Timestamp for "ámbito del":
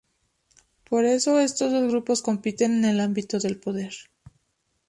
3.01-3.59